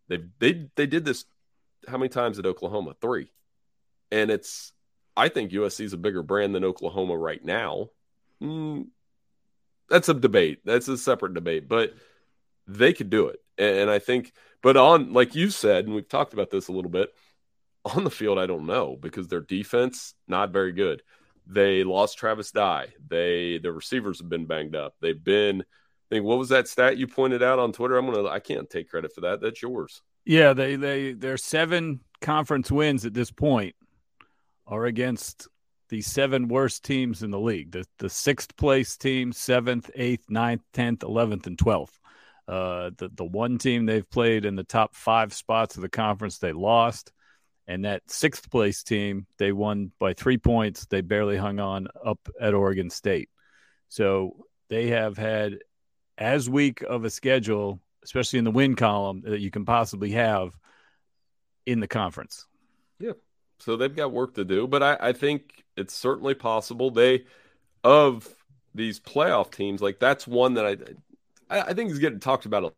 They 0.08 0.20
they 0.38 0.68
they 0.76 0.86
did 0.86 1.04
this 1.04 1.24
how 1.88 1.98
many 1.98 2.08
times 2.08 2.38
at 2.38 2.46
Oklahoma? 2.46 2.94
3. 3.00 3.30
And 4.10 4.30
it's 4.30 4.72
I 5.16 5.28
think 5.28 5.52
USC 5.52 5.84
is 5.84 5.92
a 5.92 5.98
bigger 5.98 6.22
brand 6.22 6.54
than 6.54 6.64
Oklahoma 6.64 7.16
right 7.16 7.42
now. 7.44 7.88
Mm, 8.42 8.88
that's 9.88 10.08
a 10.08 10.14
debate. 10.14 10.60
That's 10.64 10.88
a 10.88 10.98
separate 10.98 11.34
debate, 11.34 11.68
but 11.68 11.94
they 12.66 12.92
could 12.92 13.10
do 13.10 13.28
it. 13.28 13.40
And 13.58 13.88
I 13.88 13.98
think, 13.98 14.32
but 14.62 14.76
on, 14.76 15.12
like 15.12 15.34
you 15.34 15.50
said, 15.50 15.86
and 15.86 15.94
we've 15.94 16.08
talked 16.08 16.34
about 16.34 16.50
this 16.50 16.68
a 16.68 16.72
little 16.72 16.90
bit, 16.90 17.10
on 17.94 18.04
the 18.04 18.10
field, 18.10 18.38
I 18.38 18.46
don't 18.46 18.66
know 18.66 18.96
because 19.00 19.28
their 19.28 19.40
defense 19.40 20.14
not 20.26 20.50
very 20.50 20.72
good. 20.72 21.02
They 21.46 21.84
lost 21.84 22.18
Travis 22.18 22.50
Dye. 22.50 22.88
They 23.08 23.58
the 23.58 23.70
receivers 23.70 24.18
have 24.18 24.28
been 24.28 24.46
banged 24.46 24.74
up. 24.74 24.96
They've 25.00 25.22
been. 25.22 25.60
I 25.60 26.14
think 26.14 26.24
what 26.24 26.38
was 26.38 26.48
that 26.48 26.68
stat 26.68 26.98
you 26.98 27.06
pointed 27.06 27.42
out 27.42 27.60
on 27.60 27.72
Twitter? 27.72 27.96
I'm 27.96 28.06
gonna. 28.06 28.28
I 28.28 28.40
can't 28.40 28.68
take 28.68 28.90
credit 28.90 29.12
for 29.14 29.20
that. 29.22 29.40
That's 29.40 29.62
yours. 29.62 30.02
Yeah, 30.24 30.52
they 30.54 30.74
they 30.74 31.12
they're 31.12 31.36
seven 31.36 32.00
conference 32.20 32.72
wins 32.72 33.06
at 33.06 33.14
this 33.14 33.30
point 33.30 33.76
are 34.66 34.86
against 34.86 35.48
the 35.88 36.00
seven 36.02 36.48
worst 36.48 36.84
teams 36.84 37.22
in 37.22 37.30
the 37.30 37.38
league. 37.40 37.70
The 37.72 37.84
the 37.98 38.10
sixth 38.10 38.56
place 38.56 38.96
team, 38.96 39.32
seventh, 39.32 39.90
eighth, 39.94 40.28
ninth, 40.28 40.62
tenth, 40.72 41.02
eleventh, 41.02 41.46
and 41.46 41.58
twelfth. 41.58 41.98
Uh, 42.48 42.90
the 42.96 43.08
the 43.14 43.24
one 43.24 43.58
team 43.58 43.86
they've 43.86 44.08
played 44.10 44.44
in 44.44 44.56
the 44.56 44.64
top 44.64 44.94
five 44.94 45.32
spots 45.32 45.76
of 45.76 45.82
the 45.82 45.88
conference, 45.88 46.38
they 46.38 46.52
lost. 46.52 47.12
And 47.68 47.84
that 47.84 48.02
sixth 48.08 48.48
place 48.48 48.84
team, 48.84 49.26
they 49.38 49.50
won 49.50 49.90
by 49.98 50.14
three 50.14 50.38
points. 50.38 50.86
They 50.86 51.00
barely 51.00 51.36
hung 51.36 51.58
on 51.58 51.88
up 52.04 52.20
at 52.40 52.54
Oregon 52.54 52.90
State. 52.90 53.28
So 53.88 54.46
they 54.68 54.88
have 54.88 55.18
had 55.18 55.58
as 56.16 56.48
weak 56.48 56.82
of 56.82 57.04
a 57.04 57.10
schedule, 57.10 57.80
especially 58.04 58.38
in 58.38 58.44
the 58.44 58.52
win 58.52 58.76
column, 58.76 59.22
that 59.26 59.40
you 59.40 59.50
can 59.50 59.64
possibly 59.64 60.12
have 60.12 60.56
in 61.66 61.80
the 61.80 61.88
conference. 61.88 62.46
Yeah. 63.00 63.12
So 63.60 63.76
they've 63.76 63.94
got 63.94 64.12
work 64.12 64.34
to 64.34 64.44
do, 64.44 64.66
but 64.66 64.82
I, 64.82 64.96
I 65.00 65.12
think 65.12 65.64
it's 65.76 65.94
certainly 65.94 66.34
possible. 66.34 66.90
They, 66.90 67.24
of 67.82 68.28
these 68.74 69.00
playoff 69.00 69.50
teams, 69.50 69.80
like 69.80 69.98
that's 69.98 70.26
one 70.26 70.54
that 70.54 70.66
I, 71.48 71.60
I 71.60 71.74
think 71.74 71.90
is 71.90 71.98
getting 71.98 72.20
talked 72.20 72.46
about 72.46 72.64
a 72.64 72.72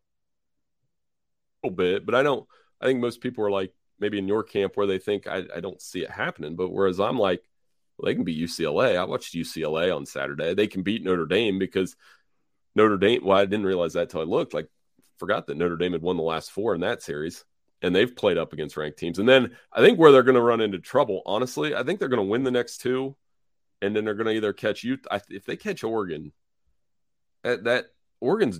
little 1.63 1.75
bit, 1.75 2.05
but 2.05 2.15
I 2.15 2.23
don't, 2.23 2.47
I 2.79 2.85
think 2.85 2.99
most 2.99 3.21
people 3.21 3.45
are 3.45 3.51
like, 3.51 3.73
maybe 3.99 4.17
in 4.17 4.27
your 4.27 4.43
camp 4.43 4.77
where 4.77 4.87
they 4.87 4.99
think 4.99 5.27
I, 5.27 5.43
I 5.55 5.59
don't 5.59 5.81
see 5.81 6.01
it 6.03 6.09
happening. 6.09 6.55
But 6.55 6.71
whereas 6.71 6.99
I'm 6.99 7.19
like, 7.19 7.43
well, 7.97 8.05
they 8.05 8.15
can 8.15 8.23
beat 8.23 8.41
UCLA. 8.41 8.97
I 8.97 9.03
watched 9.03 9.35
UCLA 9.35 9.95
on 9.95 10.05
Saturday. 10.05 10.53
They 10.53 10.67
can 10.67 10.83
beat 10.83 11.03
Notre 11.03 11.25
Dame 11.25 11.59
because 11.59 11.95
Notre 12.75 12.97
Dame. 12.97 13.23
Well, 13.23 13.37
I 13.37 13.45
didn't 13.45 13.65
realize 13.65 13.93
that 13.93 14.09
till 14.09 14.21
I 14.21 14.25
looked. 14.25 14.53
Like, 14.53 14.67
forgot 15.17 15.47
that 15.47 15.57
Notre 15.57 15.75
Dame 15.75 15.93
had 15.93 16.01
won 16.01 16.17
the 16.17 16.23
last 16.23 16.51
four 16.51 16.73
in 16.73 16.81
that 16.81 17.03
series, 17.03 17.43
and 17.81 17.95
they've 17.95 18.15
played 18.15 18.37
up 18.37 18.53
against 18.53 18.77
ranked 18.77 18.99
teams. 18.99 19.19
And 19.19 19.29
then 19.29 19.55
I 19.71 19.81
think 19.81 19.97
where 19.97 20.11
they're 20.11 20.23
going 20.23 20.35
to 20.35 20.41
run 20.41 20.61
into 20.61 20.79
trouble, 20.79 21.21
honestly, 21.25 21.75
I 21.75 21.83
think 21.83 21.99
they're 21.99 22.09
going 22.09 22.25
to 22.25 22.31
win 22.31 22.43
the 22.43 22.51
next 22.51 22.79
two, 22.79 23.15
and 23.81 23.95
then 23.95 24.05
they're 24.05 24.15
going 24.15 24.27
to 24.27 24.33
either 24.33 24.53
catch 24.53 24.83
you. 24.83 24.97
If 25.29 25.45
they 25.45 25.55
catch 25.55 25.83
Oregon, 25.83 26.33
that, 27.43 27.63
that 27.63 27.85
Oregon's 28.19 28.59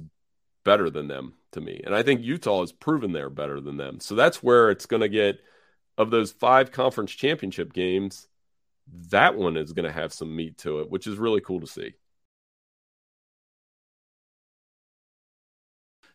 better 0.63 0.89
than 0.89 1.07
them 1.07 1.33
to 1.51 1.61
me. 1.61 1.81
And 1.85 1.95
I 1.95 2.03
think 2.03 2.21
Utah 2.21 2.61
has 2.61 2.71
proven 2.71 3.11
they're 3.11 3.29
better 3.29 3.59
than 3.59 3.77
them. 3.77 3.99
So 3.99 4.15
that's 4.15 4.43
where 4.43 4.69
it's 4.69 4.85
going 4.85 5.01
to 5.01 5.09
get 5.09 5.39
of 5.97 6.11
those 6.11 6.31
five 6.31 6.71
conference 6.71 7.11
championship 7.11 7.73
games, 7.73 8.27
that 9.09 9.35
one 9.35 9.57
is 9.57 9.73
going 9.73 9.85
to 9.85 9.91
have 9.91 10.13
some 10.13 10.33
meat 10.33 10.57
to 10.59 10.79
it, 10.79 10.89
which 10.89 11.07
is 11.07 11.17
really 11.17 11.41
cool 11.41 11.59
to 11.59 11.67
see. 11.67 11.93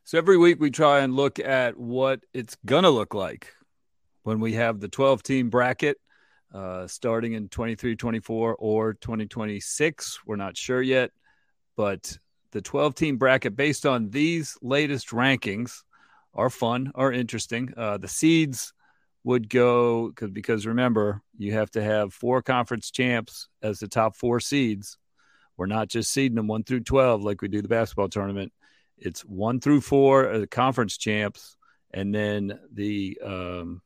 So 0.06 0.18
every 0.18 0.36
week 0.36 0.60
we 0.60 0.70
try 0.70 1.00
and 1.00 1.16
look 1.16 1.38
at 1.38 1.78
what 1.78 2.20
it's 2.34 2.58
going 2.66 2.82
to 2.82 2.90
look 2.90 3.14
like 3.14 3.54
when 4.22 4.38
we 4.38 4.52
have 4.52 4.78
the 4.78 4.88
12 4.88 5.22
team 5.22 5.48
bracket 5.48 5.96
uh, 6.52 6.86
starting 6.86 7.32
in 7.32 7.48
23 7.48 7.96
24 7.96 8.54
or 8.56 8.92
2026. 8.92 10.20
We're 10.26 10.36
not 10.36 10.58
sure 10.58 10.82
yet, 10.82 11.10
but 11.74 12.18
the 12.52 12.60
12 12.60 12.94
team 12.94 13.16
bracket 13.16 13.56
based 13.56 13.86
on 13.86 14.10
these 14.10 14.58
latest 14.60 15.08
rankings 15.08 15.82
are 16.34 16.50
fun, 16.50 16.92
are 16.94 17.10
interesting. 17.10 17.72
Uh, 17.74 17.96
the 17.96 18.06
seeds 18.06 18.74
would 19.24 19.48
go 19.48 20.08
because 20.08 20.30
because 20.30 20.66
remember 20.66 21.22
you 21.38 21.54
have 21.54 21.70
to 21.70 21.82
have 21.82 22.12
four 22.12 22.42
conference 22.42 22.90
champs 22.90 23.48
as 23.62 23.78
the 23.78 23.88
top 23.88 24.16
four 24.16 24.38
seeds. 24.38 24.98
We're 25.56 25.64
not 25.64 25.88
just 25.88 26.12
seeding 26.12 26.36
them 26.36 26.46
one 26.46 26.62
through 26.62 26.80
12 26.80 27.24
like 27.24 27.40
we 27.40 27.48
do 27.48 27.62
the 27.62 27.68
basketball 27.68 28.10
tournament. 28.10 28.52
It's 28.98 29.24
one 29.24 29.60
through 29.60 29.80
four 29.80 30.30
are 30.30 30.38
the 30.38 30.46
conference 30.46 30.96
champs, 30.96 31.56
and 31.92 32.14
then 32.14 32.58
the 32.72 33.18
um, 33.24 33.82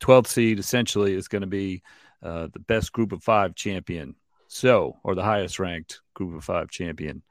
12th 0.00 0.28
seed 0.28 0.58
essentially 0.58 1.14
is 1.14 1.28
going 1.28 1.42
to 1.42 1.46
be 1.46 1.82
uh, 2.22 2.48
the 2.52 2.60
best 2.60 2.92
group 2.92 3.12
of 3.12 3.22
five 3.22 3.54
champion. 3.54 4.14
So, 4.48 4.98
or 5.02 5.14
the 5.14 5.24
highest 5.24 5.58
ranked 5.58 6.00
group 6.14 6.36
of 6.36 6.44
five 6.44 6.70
champion. 6.70 7.22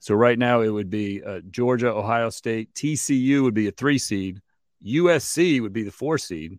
So 0.00 0.14
right 0.14 0.38
now 0.38 0.60
it 0.60 0.68
would 0.68 0.90
be 0.90 1.22
uh, 1.22 1.40
Georgia, 1.50 1.88
Ohio 1.88 2.30
State, 2.30 2.72
TCU 2.74 3.42
would 3.42 3.54
be 3.54 3.68
a 3.68 3.72
three 3.72 3.98
seed, 3.98 4.40
USC 4.84 5.60
would 5.60 5.72
be 5.72 5.82
the 5.82 5.90
four 5.90 6.18
seed, 6.18 6.58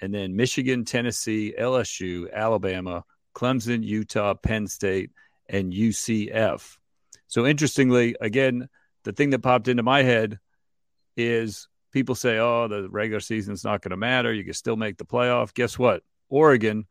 and 0.00 0.14
then 0.14 0.36
Michigan, 0.36 0.84
Tennessee, 0.84 1.54
LSU, 1.58 2.32
Alabama, 2.32 3.04
Clemson, 3.34 3.84
Utah, 3.84 4.34
Penn 4.34 4.66
State, 4.66 5.10
and 5.48 5.72
UCF. 5.72 6.76
So 7.34 7.44
interestingly, 7.46 8.14
again, 8.20 8.68
the 9.02 9.10
thing 9.10 9.30
that 9.30 9.40
popped 9.40 9.66
into 9.66 9.82
my 9.82 10.04
head 10.04 10.38
is 11.16 11.66
people 11.90 12.14
say, 12.14 12.38
"Oh, 12.38 12.68
the 12.68 12.88
regular 12.88 13.18
season's 13.18 13.64
not 13.64 13.82
going 13.82 13.90
to 13.90 13.96
matter. 13.96 14.32
You 14.32 14.44
can 14.44 14.52
still 14.52 14.76
make 14.76 14.98
the 14.98 15.04
playoff." 15.04 15.52
Guess 15.52 15.76
what? 15.76 16.04
Oregon, 16.28 16.86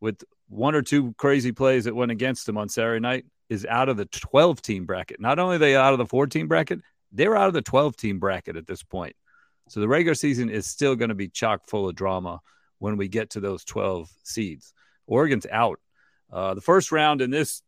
with 0.00 0.22
one 0.50 0.74
or 0.74 0.82
two 0.82 1.14
crazy 1.14 1.50
plays 1.50 1.84
that 1.84 1.96
went 1.96 2.10
against 2.10 2.44
them 2.44 2.58
on 2.58 2.68
Saturday 2.68 3.00
night, 3.00 3.24
is 3.48 3.64
out 3.64 3.88
of 3.88 3.96
the 3.96 4.04
12 4.04 4.60
team 4.60 4.84
bracket. 4.84 5.18
Not 5.18 5.38
only 5.38 5.56
are 5.56 5.60
they 5.60 5.76
out 5.76 5.94
of 5.94 5.98
the 5.98 6.04
14 6.04 6.46
bracket, 6.46 6.80
they're 7.10 7.34
out 7.34 7.48
of 7.48 7.54
the 7.54 7.62
12 7.62 7.96
team 7.96 8.18
bracket 8.18 8.58
at 8.58 8.66
this 8.66 8.82
point. 8.82 9.16
So 9.70 9.80
the 9.80 9.88
regular 9.88 10.14
season 10.14 10.50
is 10.50 10.66
still 10.66 10.94
going 10.94 11.08
to 11.08 11.14
be 11.14 11.28
chock 11.28 11.68
full 11.68 11.88
of 11.88 11.94
drama 11.94 12.40
when 12.80 12.98
we 12.98 13.08
get 13.08 13.30
to 13.30 13.40
those 13.40 13.64
12 13.64 14.10
seeds. 14.24 14.74
Oregon's 15.06 15.46
out. 15.50 15.80
Uh, 16.30 16.52
the 16.52 16.60
first 16.60 16.92
round 16.92 17.22
in 17.22 17.30
this 17.30 17.62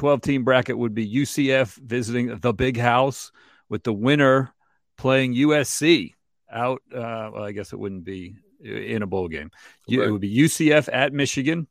12 0.00 0.22
team 0.22 0.44
bracket 0.44 0.78
would 0.78 0.94
be 0.94 1.06
UCF 1.06 1.76
visiting 1.76 2.34
the 2.38 2.54
big 2.54 2.78
house 2.78 3.32
with 3.68 3.82
the 3.82 3.92
winner 3.92 4.50
playing 4.96 5.34
USC 5.34 6.14
out. 6.50 6.80
Uh, 6.90 7.28
well, 7.34 7.42
I 7.42 7.52
guess 7.52 7.74
it 7.74 7.78
wouldn't 7.78 8.04
be 8.04 8.36
in 8.64 9.02
a 9.02 9.06
bowl 9.06 9.28
game. 9.28 9.50
Right. 9.90 10.08
It 10.08 10.10
would 10.10 10.22
be 10.22 10.34
UCF 10.34 10.88
at 10.90 11.12
Michigan, 11.12 11.66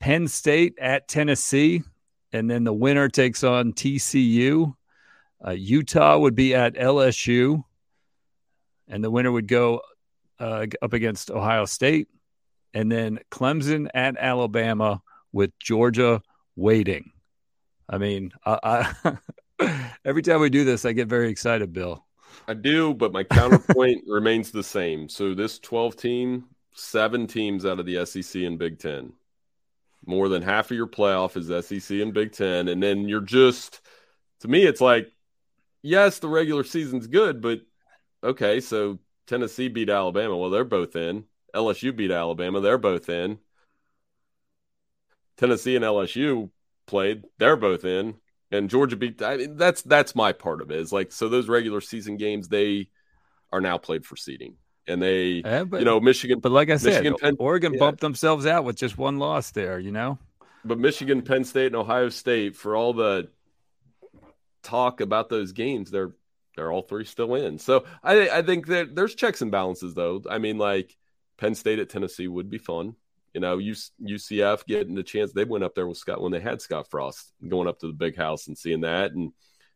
Penn 0.00 0.28
State 0.28 0.74
at 0.78 1.08
Tennessee, 1.08 1.82
and 2.30 2.50
then 2.50 2.64
the 2.64 2.74
winner 2.74 3.08
takes 3.08 3.42
on 3.42 3.72
TCU. 3.72 4.74
Uh, 5.42 5.52
Utah 5.52 6.18
would 6.18 6.34
be 6.34 6.54
at 6.54 6.74
LSU, 6.74 7.64
and 8.86 9.02
the 9.02 9.10
winner 9.10 9.32
would 9.32 9.48
go 9.48 9.80
uh, 10.38 10.66
up 10.82 10.92
against 10.92 11.30
Ohio 11.30 11.64
State, 11.64 12.08
and 12.74 12.92
then 12.92 13.18
Clemson 13.30 13.88
at 13.94 14.18
Alabama 14.18 15.00
with 15.32 15.58
Georgia 15.58 16.20
waiting. 16.54 17.12
I 17.90 17.98
mean, 17.98 18.32
I, 18.46 18.92
I 19.60 19.88
every 20.04 20.22
time 20.22 20.40
we 20.40 20.48
do 20.48 20.64
this, 20.64 20.84
I 20.84 20.92
get 20.92 21.08
very 21.08 21.28
excited, 21.28 21.72
Bill. 21.72 22.06
I 22.46 22.54
do, 22.54 22.94
but 22.94 23.12
my 23.12 23.24
counterpoint 23.24 24.04
remains 24.08 24.52
the 24.52 24.62
same. 24.62 25.08
So 25.08 25.34
this 25.34 25.58
12 25.58 25.96
team, 25.96 26.44
seven 26.72 27.26
teams 27.26 27.66
out 27.66 27.80
of 27.80 27.86
the 27.86 28.06
SEC 28.06 28.42
and 28.42 28.58
Big 28.58 28.78
Ten. 28.78 29.12
More 30.06 30.28
than 30.28 30.42
half 30.42 30.70
of 30.70 30.76
your 30.76 30.86
playoff 30.86 31.36
is 31.36 31.66
SEC 31.66 31.98
and 31.98 32.14
Big 32.14 32.32
Ten. 32.32 32.68
And 32.68 32.82
then 32.82 33.08
you're 33.08 33.20
just, 33.20 33.80
to 34.40 34.48
me, 34.48 34.64
it's 34.64 34.80
like, 34.80 35.12
yes, 35.82 36.20
the 36.20 36.28
regular 36.28 36.64
season's 36.64 37.08
good, 37.08 37.40
but 37.42 37.60
okay, 38.22 38.60
so 38.60 38.98
Tennessee 39.26 39.68
beat 39.68 39.90
Alabama. 39.90 40.36
Well, 40.36 40.50
they're 40.50 40.64
both 40.64 40.96
in. 40.96 41.24
LSU 41.54 41.94
beat 41.94 42.12
Alabama. 42.12 42.60
They're 42.60 42.78
both 42.78 43.08
in. 43.08 43.38
Tennessee 45.36 45.74
and 45.74 45.84
LSU 45.84 46.50
played. 46.90 47.24
They're 47.38 47.56
both 47.56 47.84
in. 47.84 48.16
And 48.52 48.68
Georgia 48.68 48.96
beat. 48.96 49.22
I 49.22 49.36
mean, 49.36 49.56
that's 49.56 49.80
that's 49.82 50.14
my 50.16 50.32
part 50.32 50.60
of 50.60 50.72
it. 50.72 50.80
Is 50.80 50.92
like 50.92 51.12
so 51.12 51.28
those 51.28 51.48
regular 51.48 51.80
season 51.80 52.16
games 52.16 52.48
they 52.48 52.88
are 53.52 53.60
now 53.60 53.78
played 53.78 54.04
for 54.04 54.16
seeding, 54.16 54.56
and 54.88 55.00
they 55.00 55.42
yeah, 55.44 55.62
but, 55.62 55.78
you 55.78 55.84
know 55.84 56.00
Michigan. 56.00 56.40
But 56.40 56.50
like 56.50 56.68
I 56.68 56.76
said, 56.76 57.16
Penn, 57.20 57.36
Oregon 57.38 57.74
yeah. 57.74 57.78
bumped 57.78 58.00
themselves 58.00 58.46
out 58.46 58.64
with 58.64 58.74
just 58.74 58.98
one 58.98 59.18
loss 59.18 59.52
there. 59.52 59.78
You 59.78 59.92
know. 59.92 60.18
But 60.64 60.78
Michigan, 60.80 61.22
Penn 61.22 61.44
State, 61.44 61.66
and 61.66 61.76
Ohio 61.76 62.08
State, 62.08 62.56
for 62.56 62.74
all 62.74 62.92
the 62.92 63.28
talk 64.64 65.00
about 65.00 65.28
those 65.28 65.52
games, 65.52 65.92
they're 65.92 66.10
they're 66.56 66.72
all 66.72 66.82
three 66.82 67.04
still 67.04 67.36
in. 67.36 67.58
So 67.60 67.84
I 68.02 68.30
I 68.30 68.42
think 68.42 68.66
that 68.66 68.96
there's 68.96 69.14
checks 69.14 69.42
and 69.42 69.52
balances 69.52 69.94
though. 69.94 70.22
I 70.28 70.38
mean, 70.38 70.58
like 70.58 70.96
Penn 71.38 71.54
State 71.54 71.78
at 71.78 71.88
Tennessee 71.88 72.26
would 72.26 72.50
be 72.50 72.58
fun. 72.58 72.96
You 73.34 73.40
know, 73.40 73.58
UCF 73.58 74.66
getting 74.66 74.94
the 74.94 75.02
chance. 75.02 75.32
They 75.32 75.44
went 75.44 75.64
up 75.64 75.74
there 75.74 75.86
with 75.86 75.98
Scott 75.98 76.20
when 76.20 76.32
they 76.32 76.40
had 76.40 76.60
Scott 76.60 76.88
Frost, 76.90 77.32
going 77.46 77.68
up 77.68 77.78
to 77.80 77.86
the 77.86 77.92
big 77.92 78.16
house 78.16 78.48
and 78.48 78.58
seeing 78.58 78.80
that, 78.80 79.12
and 79.12 79.32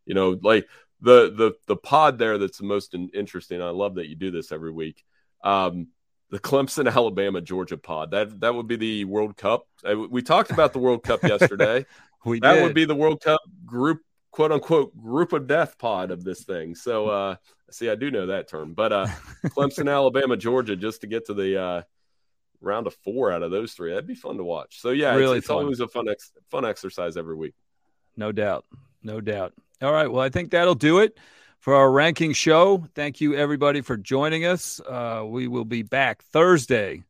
you 0.06 0.14
know, 0.14 0.38
like 0.42 0.66
the 1.00 1.32
the 1.34 1.52
the 1.66 1.76
pod 1.76 2.18
there 2.18 2.38
that's 2.38 2.58
the 2.58 2.64
most 2.64 2.94
interesting. 3.14 3.62
I 3.62 3.70
love 3.70 3.96
that 3.96 4.08
you 4.08 4.16
do 4.16 4.30
this 4.30 4.52
every 4.52 4.72
week. 4.72 5.04
Um, 5.42 5.88
the 6.30 6.40
Clemson, 6.40 6.90
Alabama, 6.94 7.40
Georgia 7.40 7.76
pod. 7.76 8.10
That 8.10 8.40
that 8.40 8.54
would 8.54 8.66
be 8.66 8.76
the 8.76 9.04
World 9.04 9.36
Cup. 9.36 9.66
We 10.10 10.22
talked 10.22 10.50
about 10.50 10.72
the 10.72 10.78
World 10.78 11.02
Cup 11.02 11.22
yesterday. 11.24 11.86
we 12.24 12.40
that 12.40 12.54
did. 12.54 12.62
would 12.62 12.74
be 12.74 12.84
the 12.84 12.94
World 12.94 13.20
Cup 13.22 13.40
group, 13.64 14.00
quote 14.30 14.50
unquote, 14.52 14.96
group 15.00 15.32
of 15.32 15.46
death 15.46 15.78
pod 15.78 16.10
of 16.10 16.24
this 16.24 16.44
thing. 16.44 16.74
So, 16.74 17.08
uh, 17.08 17.36
see, 17.70 17.88
I 17.90 17.94
do 17.94 18.10
know 18.10 18.26
that 18.26 18.48
term, 18.48 18.74
but 18.74 18.92
uh, 18.92 19.06
Clemson, 19.46 19.92
Alabama, 19.92 20.36
Georgia, 20.36 20.74
just 20.76 21.02
to 21.02 21.06
get 21.06 21.26
to 21.26 21.34
the 21.34 21.60
uh, 21.60 21.82
round 22.64 22.86
of 22.86 22.94
four 23.04 23.32
out 23.32 23.42
of 23.42 23.50
those 23.50 23.72
three. 23.72 23.90
That'd 23.90 24.06
be 24.06 24.14
fun 24.14 24.36
to 24.38 24.44
watch. 24.44 24.80
So 24.80 24.90
yeah, 24.90 25.14
really 25.14 25.38
it's, 25.38 25.46
it's 25.46 25.50
always 25.50 25.80
a 25.80 25.88
fun 25.88 26.08
ex- 26.08 26.32
fun 26.50 26.64
exercise 26.64 27.16
every 27.16 27.36
week. 27.36 27.54
No 28.16 28.32
doubt, 28.32 28.64
no 29.02 29.20
doubt. 29.20 29.52
All 29.82 29.92
right, 29.92 30.10
well, 30.10 30.22
I 30.22 30.28
think 30.28 30.50
that'll 30.50 30.74
do 30.74 31.00
it 31.00 31.18
for 31.60 31.74
our 31.74 31.90
ranking 31.90 32.32
show. 32.32 32.86
Thank 32.94 33.20
you 33.20 33.34
everybody 33.34 33.80
for 33.80 33.96
joining 33.96 34.44
us. 34.44 34.80
Uh, 34.80 35.24
we 35.26 35.48
will 35.48 35.64
be 35.64 35.82
back 35.82 36.22
Thursday 36.24 37.02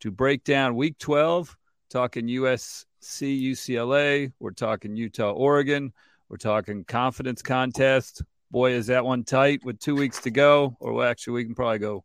to 0.00 0.10
break 0.10 0.44
down 0.44 0.74
Week 0.74 0.98
12, 0.98 1.56
talking 1.90 2.26
USC, 2.26 2.84
UCLA. 3.02 4.32
We're 4.40 4.50
talking 4.50 4.96
Utah, 4.96 5.32
Oregon. 5.32 5.92
We're 6.28 6.38
talking 6.38 6.84
confidence 6.84 7.42
contest. 7.42 8.22
Boy, 8.50 8.72
is 8.72 8.88
that 8.88 9.04
one 9.04 9.24
tight 9.24 9.64
with 9.64 9.78
two 9.78 9.94
weeks 9.94 10.20
to 10.22 10.30
go. 10.30 10.76
Or 10.80 10.92
well, 10.92 11.08
actually, 11.08 11.34
we 11.34 11.44
can 11.44 11.54
probably 11.54 11.78
go 11.78 12.04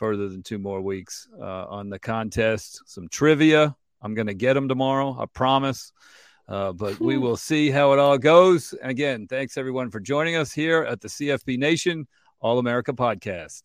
further 0.00 0.30
than 0.30 0.42
two 0.42 0.58
more 0.58 0.80
weeks 0.80 1.28
uh, 1.38 1.66
on 1.66 1.90
the 1.90 1.98
contest. 1.98 2.80
Some 2.86 3.06
trivia. 3.08 3.76
I'm 4.00 4.14
going 4.14 4.28
to 4.28 4.34
get 4.34 4.54
them 4.54 4.66
tomorrow. 4.66 5.14
I 5.20 5.26
promise. 5.26 5.92
Uh, 6.48 6.72
but 6.72 6.98
we 6.98 7.18
will 7.18 7.36
see 7.36 7.70
how 7.70 7.92
it 7.92 7.98
all 7.98 8.16
goes. 8.16 8.74
Again, 8.82 9.28
thanks 9.28 9.58
everyone 9.58 9.90
for 9.90 10.00
joining 10.00 10.36
us 10.36 10.52
here 10.52 10.82
at 10.82 11.02
the 11.02 11.08
CFB 11.08 11.58
Nation 11.58 12.08
All 12.40 12.58
America 12.58 12.94
podcast. 12.94 13.64